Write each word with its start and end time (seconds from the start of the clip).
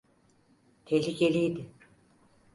Tehlikeliydi. 0.85 1.67